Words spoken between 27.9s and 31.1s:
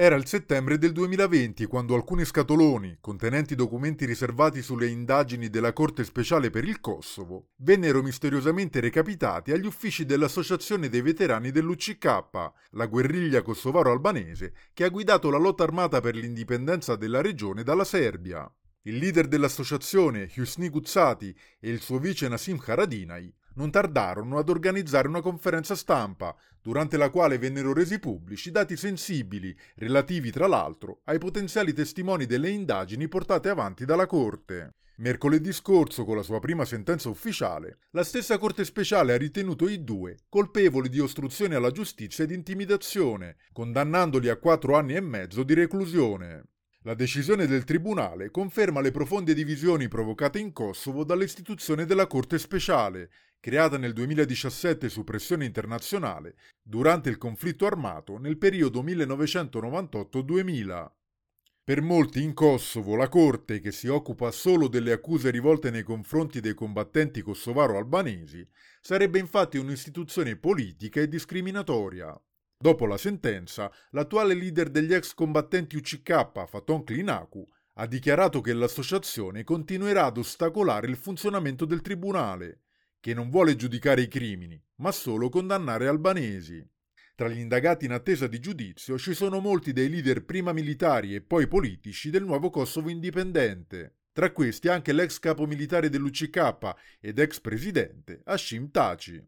pubblici dati sensibili, relativi tra l'altro